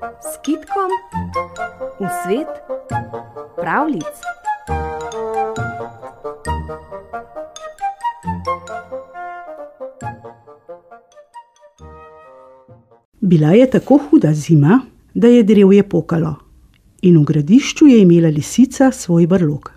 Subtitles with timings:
[0.00, 0.90] s kitkom
[2.00, 2.48] v svet
[3.56, 4.16] pravlic.
[13.20, 14.80] Bila je tako huda zima,
[15.14, 16.34] da je drevje pokalo,
[17.02, 19.72] in v gradišču je imela lisica svoj brlog.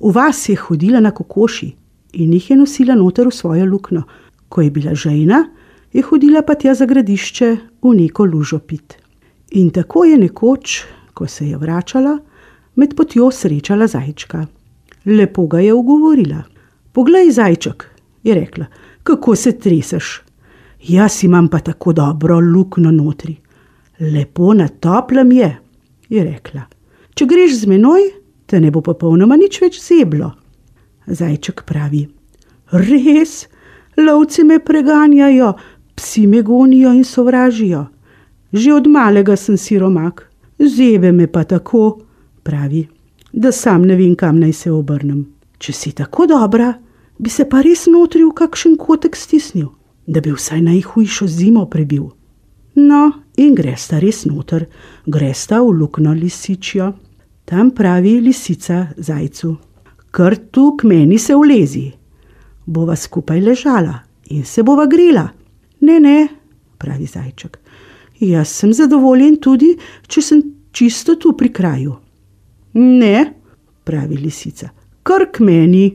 [0.00, 1.70] V vas je hodila na kokoši
[2.12, 4.02] in jih je nosila noter v svojo luknjo.
[4.48, 5.44] Ko je bila žejna,
[5.92, 9.09] je hodila pa tja za gradišče v neko lužo pit.
[9.50, 10.82] In tako je nekoč,
[11.14, 12.18] ko se je vračala,
[12.74, 14.46] med potjo srečala zajčka.
[15.06, 16.42] Lepo ga je ugovorila.
[16.92, 17.86] Poglej, zajček,
[18.22, 18.66] je rekla,
[19.02, 20.20] kako se treseš.
[20.88, 23.36] Jaz imam pa tako dobro luknjo notri.
[24.00, 25.56] Lepo na toplem je,
[26.08, 26.62] je rekla.
[27.14, 28.06] Če greš z menoj,
[28.46, 30.30] te ne bo popolnoma nič več zeblo.
[31.06, 32.06] Zajček pravi:
[32.72, 33.46] Res,
[33.98, 35.52] lovci me preganjajo,
[35.94, 37.86] psi me gonijo in sovražijo.
[38.52, 40.26] Že od malega sem siromak,
[40.58, 42.00] zebe me pa tako,
[42.42, 42.88] pravi,
[43.32, 45.26] da sam ne vem, kam naj se obrnem.
[45.58, 46.72] Če si tako dobra,
[47.18, 49.68] bi se pa res notri v kakšen kotek stisnil,
[50.06, 52.08] da bi vsaj najhujšo zimo prebil.
[52.80, 54.66] No, in gresta res noter,
[55.06, 56.92] gresta v luknjo lisičijo.
[57.44, 59.56] Tam pravi lisica zajcu:
[60.10, 61.90] Kar tu k meni se ulezi,
[62.66, 63.98] bova skupaj ležala
[64.30, 65.28] in se bova grela.
[65.80, 66.28] Ne, ne,
[66.78, 67.58] pravi zajček.
[68.20, 69.72] Jaz sem zadovoljen tudi,
[70.06, 70.42] če sem
[70.76, 71.94] čisto tu pri kraju.
[72.76, 73.24] Ne,
[73.84, 74.70] pravi lisica,
[75.02, 75.88] kar k meni.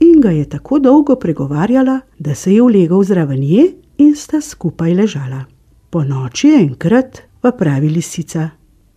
[0.00, 3.66] In ga je tako dolgo pregovarjala, da se je ulegal zraven nje
[4.00, 5.42] in sta skupaj ležala.
[5.90, 8.48] Po noči enkrat pa pravi lisica: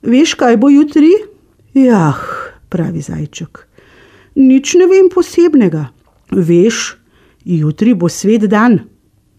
[0.01, 1.11] Veš, kaj bo jutri?
[1.73, 2.21] Jah,
[2.69, 3.67] pravi zajček.
[4.35, 5.89] Nič ne vem posebnega.
[6.31, 6.95] Veš,
[7.45, 8.79] jutri bo svet dan.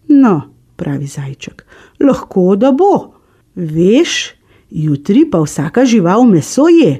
[0.09, 0.41] No,
[0.77, 1.65] pravi zajček,
[1.99, 3.14] lahko da bo.
[3.55, 4.35] Veš,
[4.69, 6.99] jutri pa vsaka žival meso je.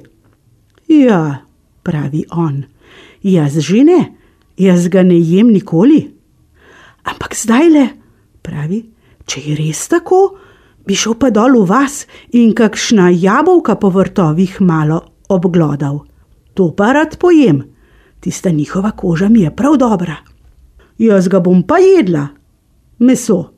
[0.87, 1.43] Ja,
[1.83, 2.63] pravi on,
[3.23, 4.01] jaz že ne,
[4.57, 6.15] jaz ga ne jem nikoli.
[7.03, 7.85] Ampak zdaj le,
[8.41, 8.85] pravi,
[9.27, 10.37] če je res tako,
[10.85, 16.05] bi šel pa dol v vas in kakšna jabolka po vrtovih malo obglodal.
[16.55, 17.65] To pa rad pojem,
[18.23, 20.15] tista njihova koža mi je prav dobra.
[20.97, 22.29] Jaz ga bom pa jedla,
[22.99, 23.54] meso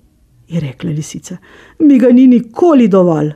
[0.47, 1.37] je rekla lisica,
[1.79, 3.31] mi ga ni nikoli dovolj.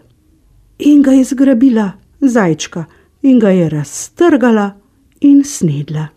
[0.79, 1.91] In ga je zgrabila
[2.21, 2.85] zajčka
[3.21, 4.71] in ga je raztrgala
[5.21, 6.07] in snedla.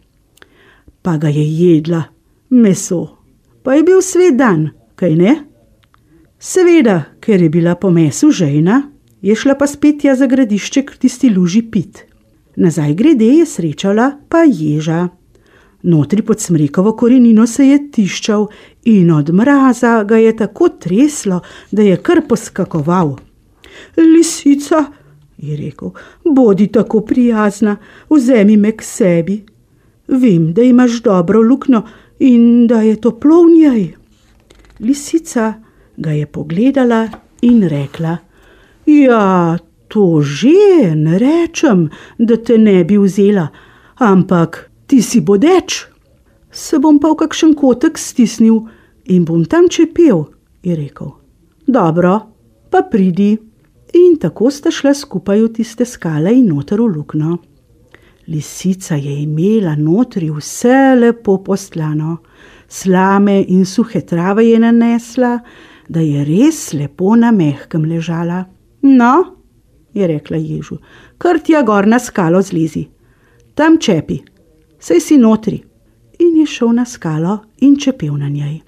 [1.02, 2.02] Pa ga je jedla,
[2.50, 3.16] meso,
[3.62, 5.34] pa je bil svet dan, kaj ne?
[6.38, 8.82] Seveda, ker je bila po mesu žejna,
[9.22, 12.04] je šla pa spet tja za gradišče k tisti luži pit.
[12.56, 15.08] Nazaj grede je srečala pa ježa.
[15.84, 18.46] Notri pod smrekovo korenino se je tiščal
[18.88, 21.40] in od mraza ga je tako treslo,
[21.70, 23.16] da je kar poskakoval.
[23.96, 24.84] Lisica,
[25.36, 25.90] je rekel,
[26.24, 27.76] bodi tako prijazna,
[28.10, 29.42] vzemi me k sebi.
[30.08, 31.82] Vem, da imaš dobro luknjo
[32.18, 33.94] in da je toplo v njej.
[34.80, 35.52] Lisica
[35.96, 37.08] ga je pogledala
[37.42, 38.16] in rekla:
[38.86, 39.58] Ja,
[39.88, 43.48] to že ne rečem, da te ne bi vzela,
[43.94, 45.86] ampak ti si bodeč.
[46.50, 48.64] Se bom pa v kakšen kotek stisnil
[49.10, 50.28] in bom tam čepel,
[50.62, 51.10] je rekel.
[51.66, 52.20] Dobro,
[52.70, 53.34] pa pridi.
[53.94, 57.36] In tako sta šla skupaj v tiste skale in noter v luknjo.
[58.26, 62.16] Lisica je imela notri vse lepo postlano,
[62.68, 65.38] slame in suhe trave je nanesla,
[65.88, 68.44] da je res lepo na mehkem ležala.
[68.82, 69.12] No,
[69.94, 70.78] je rekla Ježu,
[71.18, 72.88] kar tja gor na skalo zlezi,
[73.54, 74.18] tam čepi,
[74.84, 75.62] sej si notri.
[76.18, 78.60] In je šel na skalo in čepel na njej.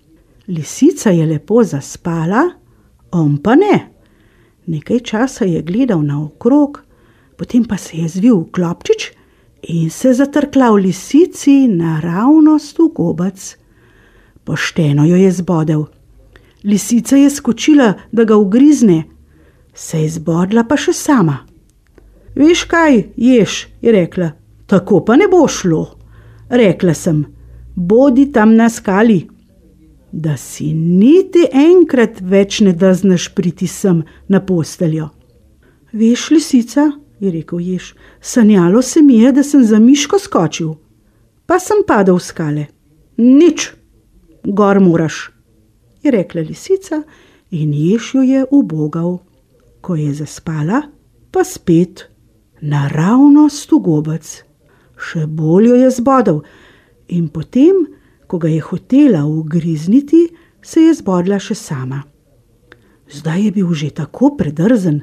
[0.48, 2.42] Lisica je lepo zaspala,
[3.12, 3.90] on pa ne.
[4.66, 6.82] Nekaj časa je gledal naokrog,
[7.36, 9.10] potem pa se je zvil v klopčič
[9.62, 13.56] in se zatrkla v lisici naravnost v gobac.
[14.44, 15.84] Pošteno jo je zbodel.
[16.64, 19.04] Lisica je skočila, da ga ugrizne,
[19.74, 21.44] se je zbodla pa še sama.
[22.34, 24.32] Veš kaj, ješ, je rekla,
[24.66, 25.95] tako pa ne bo šlo.
[26.50, 27.24] Rekla sem,
[27.74, 29.26] bodi tam na skali
[30.16, 34.00] da si niti enkrat več ne drzneš priti sem
[34.32, 35.10] na posteljo.
[35.92, 36.86] Veš, lisica,
[37.20, 37.90] je rekel Jež,
[38.20, 40.74] sanjalo se mi je, da sem za miško skočil,
[41.46, 42.64] pa sem padel v skale.
[43.20, 43.70] Nič,
[44.44, 45.30] gor moraš,
[46.00, 47.02] je rekla lisica
[47.50, 49.20] in Jež jo je ubogal.
[49.84, 50.80] Ko je zaspala,
[51.30, 52.08] pa spet
[52.60, 54.45] naravnost v gobec.
[54.96, 56.42] Še bolj jo je zbodel
[57.06, 57.84] in potem
[58.26, 60.28] ko ga je hotela ugrizniti,
[60.62, 62.02] se je zbodla še sama.
[63.12, 65.02] Zdaj je bil že tako predrzen,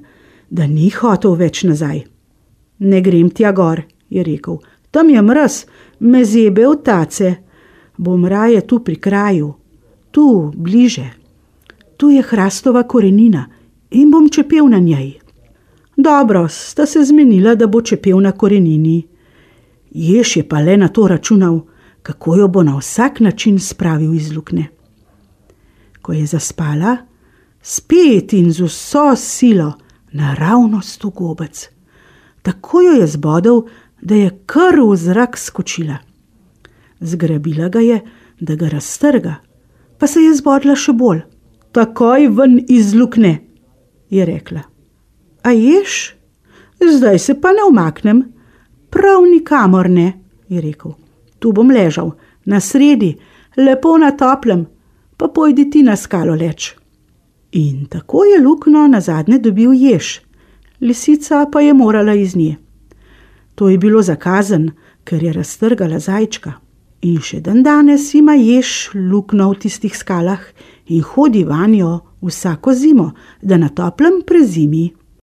[0.49, 2.03] da ni hotel več nazaj.
[2.79, 4.59] Ne grem tja gor, je rekel,
[4.91, 5.63] tam je mraz,
[5.99, 7.35] me zebe v tace,
[7.97, 9.53] bom raje tu pri kraju,
[10.11, 11.07] tu bliže.
[11.97, 13.47] Tu je hrastova korenina
[13.91, 15.19] in bom čepel na njej.
[15.95, 19.12] Dobro, sta se zmenila, da bo čepel na korenini.
[19.93, 21.61] Jež je pa le na to računal,
[22.01, 24.67] kako jo bo na vsak način spravil iz lukne.
[26.01, 26.97] Ko je zaspala,
[27.61, 29.73] spet in z vso silo,
[30.11, 31.69] naravnost v gobec.
[32.41, 33.61] Tako jo je zbodel,
[34.01, 35.97] da je kar v zrak skočila.
[36.99, 38.01] Zgrabila ga je,
[38.39, 39.35] da ga raztrga,
[39.97, 41.23] pa se je zbodla še bolj.
[41.71, 43.39] Takoj ven iz lukne,
[44.09, 44.65] je rekla.
[45.43, 46.15] A ješ?
[46.83, 48.23] Zdaj se pa ne umaknem,
[48.93, 50.13] prav nikamor ne,
[50.49, 50.93] je rekel.
[51.39, 52.13] Tu bom ležal,
[52.45, 53.15] na sredi,
[53.57, 54.65] lepo na toplem,
[55.17, 56.73] pa pojdi ti na skalo leč.
[57.51, 60.19] In tako je lukno na zadnje dobil jež,
[60.81, 62.55] lisica pa je morala iz nje.
[63.55, 64.71] To je bilo zakazen,
[65.03, 66.53] ker je raztrgala zajčka.
[67.03, 70.41] In še dan danes ima jež lukno v tistih skalah
[70.87, 73.11] in hodi vanjo vsako zimo,
[73.41, 74.93] da na toplem prezimi.